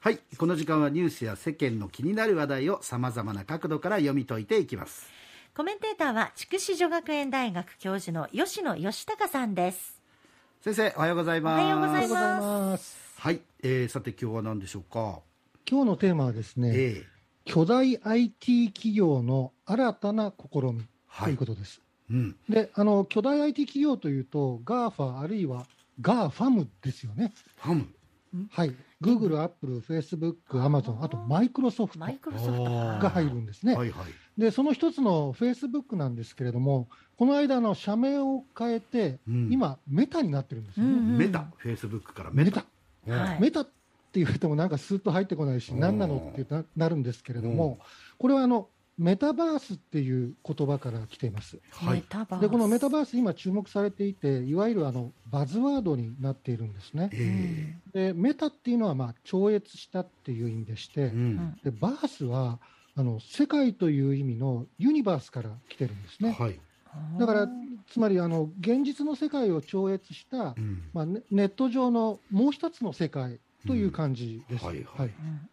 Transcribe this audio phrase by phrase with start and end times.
[0.00, 0.20] はい。
[0.38, 5.08] この時間はニュースや世間の気になる話題をさまざまな角度から読み解いていきます。
[5.56, 10.00] コメンテーターは筑紫女学園大学教授の吉野義孝さんです。
[10.60, 11.60] 先生おはようございます。
[11.60, 12.96] おはようございまます。
[13.18, 15.18] はい、えー、さて今日は何でしょうか？
[15.68, 17.04] 今日のテーマはですね、え
[17.44, 21.24] 巨大 IT 企業の新たな試みはい。
[21.24, 21.80] ということです。
[22.08, 22.36] ー、うん。
[22.48, 25.66] で、あの巨大 IT 企業というと、GAFA あるいは
[26.00, 27.32] GAFAM ですよね。
[27.56, 27.88] ファム。
[28.52, 28.72] はい。
[29.02, 33.00] Google、Apple、Facebook、Amazon、あとマイクロソフトマイクロソフトあー。
[33.00, 33.76] が入るんですね。
[33.76, 34.40] はいはい。
[34.40, 39.48] で、その一つの Facebook なんですけれども、この間の社名を変えて、うん。
[39.52, 40.92] 今、メタになってるんですよね。
[40.92, 42.64] うんメタフェイスブックからメタ
[43.06, 43.40] メタはい。
[43.40, 43.70] メタって
[44.14, 47.56] 言われてもなんかスーッと入ってこないし、うん何なのってななるんですけれどうん。
[47.56, 47.78] も、
[48.18, 51.60] これはあのメタバースっていう言葉から来ています。
[51.70, 51.98] はい。
[51.98, 52.42] メタバース。
[52.42, 57.10] で、このメタバース、今注目されていて、いわゆるあのバズワードになっているんですね。
[57.12, 61.58] えで、メタっていうのはまあ超越したっていう意味でしてー、うん。
[61.62, 62.58] でバースは
[62.96, 66.32] あの世界という意味のユニバースから来てるんですね。
[66.32, 66.60] はい、
[67.18, 67.48] だから、
[67.88, 70.82] つまりあの現実の世界を超越したう、ん。
[70.92, 73.38] まあ、ネネット上のもう一つの世界
[73.68, 74.62] という感じです。
[74.62, 74.84] うんはい。
[74.84, 75.06] はい。
[75.06, 75.48] うん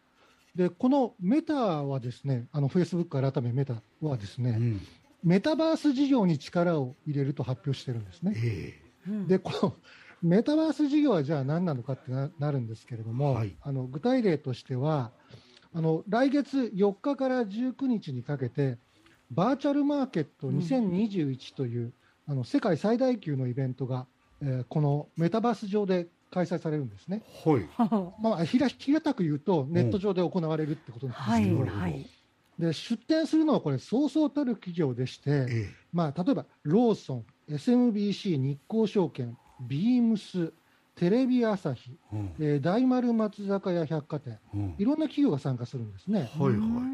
[0.55, 4.81] でこのメタはですね、あのフェイスブック改めメタはですね、うん。
[5.23, 8.33] メタバース事業に力を入れると発表してるんですね。
[8.37, 9.27] えうん。
[9.27, 9.75] で、この
[10.21, 13.55] メタバース事業はじゃあ何なのかってななるんですけれども、はい。
[13.61, 15.11] あの具体例としては、
[15.73, 18.77] あの来月4日から19日にかけて、
[19.31, 21.93] バーチャルマーケット2021という、
[22.27, 24.07] あの世界最大級のイベントが、
[24.41, 27.23] えーこのメタバース上で開催されるんですね。
[27.45, 28.13] ー、はい。
[28.21, 32.05] まあ、平平たく言うと、ネット上で行われるってことなんですはいけど、はい。
[32.59, 40.51] で出展するのはこれ、そうそうたる企業でして、えまあ、例えばローソン、SMBC 日興証券、ビームス、
[40.95, 42.31] テレビ朝日、ーうん。
[42.39, 44.75] えー大丸松坂屋百貨店、うん。
[44.77, 46.29] いろんな企業が参加するんですね。
[46.37, 46.91] はいは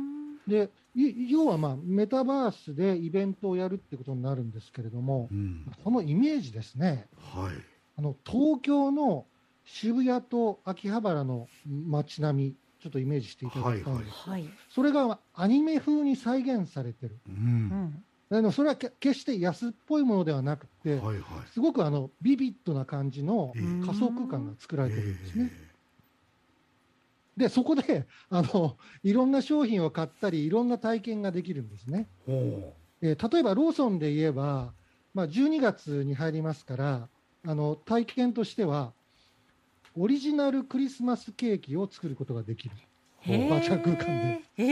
[0.47, 0.49] い。
[0.49, 5.71] でい要は、まあ、メタバースでイベントをやるってことになるんですけれども、うん。
[5.83, 7.53] そのイメージですね、はい。
[7.97, 9.25] あの東京の
[9.73, 17.19] 渋谷と秋葉原の街並み、ちょっとイメージしていただきたいんです、はいそれがアニメ風に再現されてる。
[17.27, 17.37] ううん。
[17.37, 21.19] んでもそれはけ決して安っぽいものではなくて、はいはい。
[21.53, 23.85] すごくあのビビッドな感じのええ。
[23.85, 25.51] 仮想空間が作られてるんですね。
[25.53, 25.71] え
[27.37, 32.09] で、そこであのいろんな商品を買ったり、いろんな体験ができるんですね。
[33.01, 34.73] えー例えばローソンで言えば、
[35.13, 37.09] まあ、12月に入りますから、
[37.47, 38.93] あの体験としては、
[39.97, 42.75] オリジナルクリスマスケーキを作ることができる。
[43.27, 43.61] バー。
[43.61, 44.41] チャル空間で。
[44.57, 44.63] え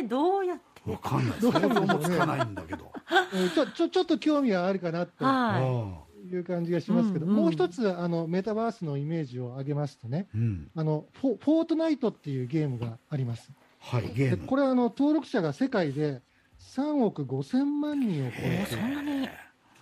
[0.00, 0.82] ー、どうやって？
[0.86, 1.40] うわかんない。
[1.40, 2.92] どう想像もつかないんだけど。
[3.34, 5.98] えーちょちょちょっと興味はあるかなとは
[6.32, 6.34] い。
[6.36, 10.70] う感じがしますけど、うんうんもう一つあのメタバースのイメージを上げますとね、うん。
[10.74, 13.50] あのフォフォートナイトっていうゲームがあります。
[13.80, 14.36] はいゲーム。
[14.38, 16.20] でこれはあの登録者が世界で
[16.60, 18.74] 3億5000万人を超えて。
[18.74, 19.28] そんなに？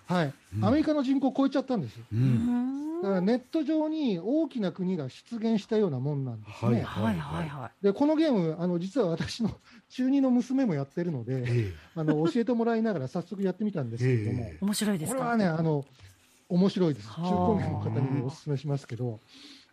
[0.07, 0.65] はい、うん。
[0.65, 1.99] アメリカの人口を超えちゃったんです。
[1.99, 6.83] ううんんだからネット上に大きな国が出現したようなもんなんですね。
[6.83, 7.49] はいはいはい。
[7.49, 9.51] はでこのゲームあの実は私の
[9.91, 15.19] 中二の娘もやってるのでえあの教えてもらいながら早速やってみたんですけれども、えい面白いですか？
[15.19, 15.85] これはねあの
[16.49, 17.09] 面白いです。
[17.09, 17.31] 中はあ。
[17.31, 19.21] 高年の方にもお勧めしますけど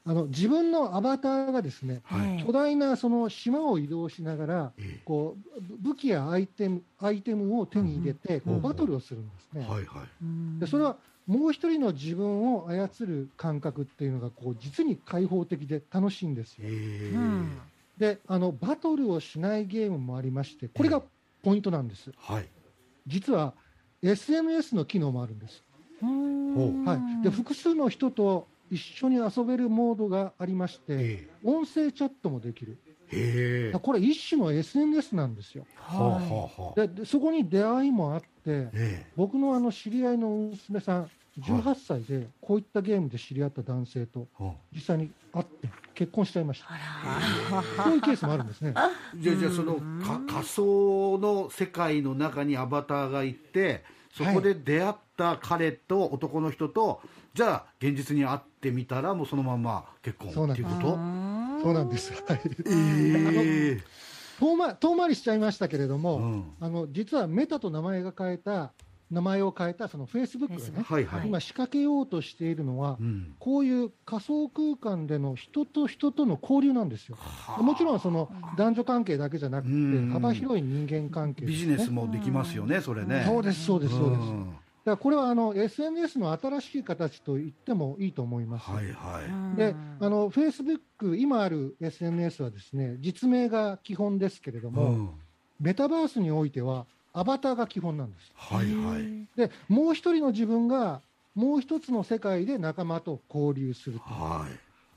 [0.03, 2.27] あの自分のアバターがですねはい。
[2.33, 9.61] ええ巨大なその島を移動しながらえこうぶ武器やアイテムアイテムを手に入れてこうんうバトルをするんですね。
[9.61, 10.07] はいはい。
[10.21, 10.59] うん。
[10.59, 16.67] でそれはもう一人の自分を操る感覚っていうのがこう実に開放的で楽しいんですよ。
[17.97, 21.03] であのバトルをしないゲームもありましてこれが
[21.43, 22.11] ポイントなんです。
[22.17, 22.47] はい
[23.07, 23.53] 実は
[24.01, 25.63] SNS の機能もあるんです。
[26.01, 32.77] うんはい、で複数の人と一緒に遊べるモードがありましてえ音声チャットもできる。
[33.13, 35.65] えへえこれ一種の SNS なんですよ。
[35.75, 44.27] はあはあはあででそこに出会いもあってえ僕のあの知り合いの娘さん18歳でこういったゲームで知り合った男性と
[44.73, 47.83] 実際に会って結婚しちゃいました。
[47.83, 48.73] そういうケースもあるんですね。
[48.75, 49.79] あ じゃあじゃあその
[50.27, 53.83] 仮想の世界の中にアバターがいて
[54.13, 57.01] そこで出会った彼と男の人と、
[57.33, 60.65] じゃあ現実に会ってみたらもうそのまま結婚そうなんです。
[60.65, 60.95] っていうこと
[61.63, 62.11] そうなんです。
[62.11, 62.41] はい。
[62.65, 63.81] ええ
[64.39, 66.43] 遠回遠回りしちゃいましたけれども、うん。
[66.59, 68.73] あの実はメタと名前が変えた
[69.11, 73.35] 名前を変えたそのフェイスブックがね、はいはい、今仕掛けようとしているのは、うん。
[73.39, 77.17] こういう仮想空間での人と人との交流なんですよ。
[77.59, 80.09] もちろんその男女関係だけじゃなくてうん。
[80.11, 83.23] 幅広い人間関係ね、ビジネスもできますよね、それね。
[83.27, 84.21] そうですそうですそうです。
[84.81, 88.69] んからこれはあの SNS の新しい形と言ってもいいと思います。
[88.69, 89.21] はいは
[89.53, 89.55] い。
[89.55, 95.09] で、あの、フェイスブック、今ある SNS はですね、実名が基本ですけれども、うん
[95.61, 98.31] メタバースにおいては、アバターが基本なんです。
[98.35, 99.27] はいはい。
[99.37, 101.01] で、もう一人の自分が、
[101.35, 104.05] もう一つの世界で仲間と交流すると。
[104.05, 104.47] は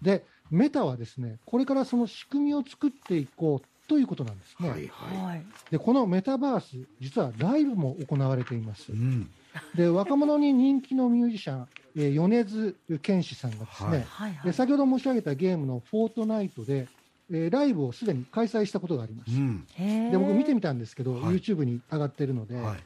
[0.02, 0.04] い。
[0.04, 4.70] で、メタはですね、これからその仕組みを作っていこうということなんですね。
[4.70, 5.44] はいははい。
[5.70, 8.94] で、このメタバース、実はライブも行われていますい。
[8.94, 8.96] う。
[8.96, 9.30] ん。
[9.74, 14.46] で、若者に人気のミュージシャン、えー米津玄師さんがですね、はいはいはい。
[14.46, 16.88] で先ほど申し上げたゲームのフォートナイトで、
[17.30, 19.30] えーライブをすでに開催したことがあります。
[19.32, 19.66] うん。
[19.78, 22.78] で僕見てみたんですけど、はい YouTube に上がってるので、はい。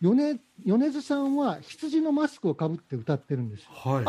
[0.00, 3.68] 米米津さんは羊のマスクをかぶって歌ってるんですよ。
[3.72, 4.04] はい。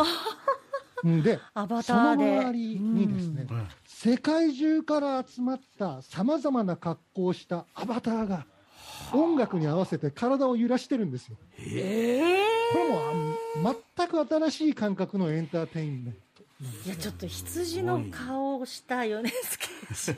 [1.04, 2.40] うんで、アバそのターで。
[2.40, 3.68] 周りにですね、うん
[3.98, 8.46] 世界中から集まったさまざまな格好をしたアバターが
[9.16, 11.38] 音楽に合わせて体を揺らしてるんですよ。
[11.60, 16.44] ええこれもあ全く新しい感覚のエンターテインメント。
[16.86, 19.60] いや、ちょっと羊の顔をした米津
[19.94, 20.12] 玄師。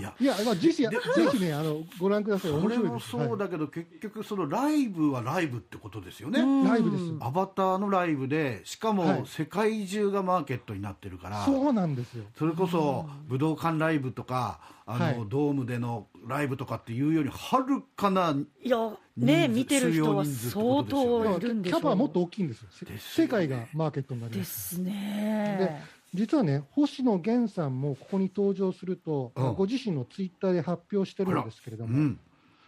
[0.00, 0.14] いや。
[0.18, 0.88] いや、まあ、ぜひ、ぜ
[1.32, 2.52] ひね、あの、ご覧ください。
[2.52, 3.16] 面これ白いです。
[3.16, 6.40] もそうだけど、結局そのライブはライブってことですよね。
[6.40, 12.24] ライブですアバターのライブでしかはいも世界中がマーケットになってるから、そうなんですよ。
[12.38, 21.80] それこそ武道館ライブとかあの、はいドームでのライブとかっていうよりはるかないや、ね、見てる人は相当いるんでしょう。
[21.80, 22.68] キャパはもっと大きいんですよ。
[22.98, 24.38] 世界がマーケットになりま。
[24.38, 25.82] ですすね。
[26.14, 29.54] 実はね、星野源さんもここに登場すると、うん。
[29.54, 32.18] ご自身のツイッターで発表してるんですけれども、うん、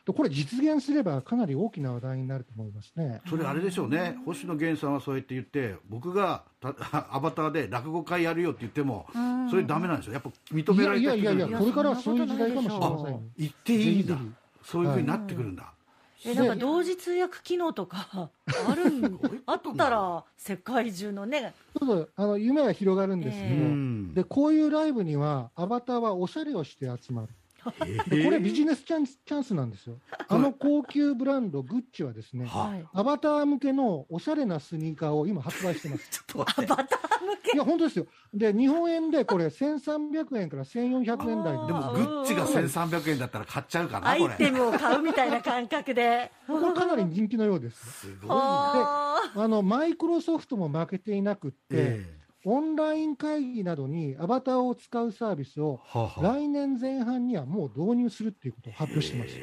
[0.04, 3.22] これ実現すればかなり大きな話題になると思いますね。
[3.28, 6.74] それあれでしょうね、星野源さんはそうやって言って僕がた
[7.14, 9.06] アバターで落語会やるよって言っても
[9.48, 13.22] それダメなんでしょやっぱ認いめられやいやいやいや、これからはそういう時代かもしれあませんよ。
[13.38, 14.18] 言っていいんだ。
[14.64, 15.72] そういうふうになってくるんだ、
[16.26, 18.30] え、なんか同時通訳機能とか
[18.68, 23.58] あるん、あったら世界中のね、ちょっとあの夢は広がるんですけど、え。
[23.58, 24.14] うん。
[24.14, 27.28] でこういうライブにはアバターはおしゃれをして集まる。
[28.08, 29.98] でこれビジネスチャンスチャンスなんですよ。
[30.28, 32.84] あの高級ブランドグッチはですね、ははい。
[32.92, 36.08] アバター向けのおしゃれなスニーカーを今発売してます。
[36.10, 37.52] ちょっと待ってアバター向け？
[37.52, 38.06] いや、本当ですよ。
[38.32, 46.30] で、日本円でこれ1300円から1400円台でもグッチが1300円だったら買っちゃうかなアこれイテムを買うみたいな感覚で。
[46.46, 48.00] これかなり人気のようです。
[48.00, 52.15] すごいねああの、マイクロソフトも負けていなくって、え
[52.48, 55.80] オンライン会議などにアバターを使うサービスを
[56.22, 59.34] 来年前半にはもう導入するっていうことを発表してます。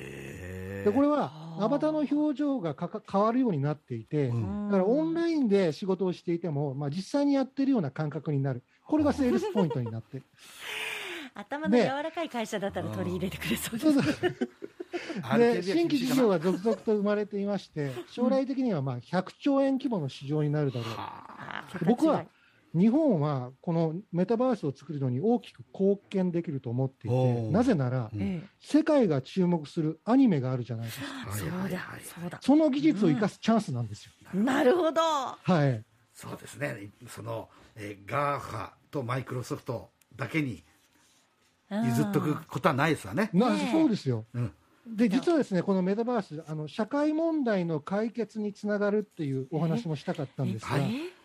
[0.85, 8.63] で、これははあアバターの表情がかか変わるようになっていて、うんだからオンラインで仕事をしていても、まあ、実際にやってるような感覚になる。
[8.85, 10.21] これがセールスポイントになって
[11.35, 14.21] 頭の柔らかい会社だったら取り入れてくれそうです。
[15.37, 21.85] で、新規事業が続々と生まれていまして、将来的にはまあ100兆円規模の市場になるだろう。
[21.85, 22.25] 僕は
[22.73, 31.05] 日本はこのメタバースを作るのに大きく貢献できると思っていおて、ーなぜならう、んえ世界が注目するアニメがあるじゃないですか。
[31.31, 31.79] そうだ
[32.21, 32.39] そうだ。
[32.41, 34.11] その技術を生かすチャンスなんですよ。
[34.33, 35.01] なるほど。
[35.01, 35.83] はい。
[36.13, 40.63] そうですねその、えー、 GAFA とマイクロソフトだけに
[41.69, 43.29] 譲っとくことはないですわね、
[43.71, 44.25] そうですよ。
[44.33, 44.53] うん、
[44.85, 50.77] で、実はですね、このメタバース、あの、社会問題の解決につながるっていうお話もしたかったんですが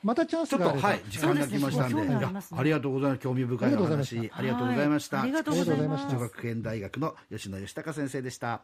[0.03, 1.95] またチャンちょっとスがあれば、はい時間が来ましたんで。
[1.97, 2.19] ね。
[2.57, 3.21] ありがとうございます。
[3.21, 4.31] 興味深いお話。
[4.33, 6.17] ありがとうございました、はいありがとうございまありがとうございましたす。
[6.17, 6.21] 女。
[6.21, 8.62] 学園大学の吉野義孝先生でした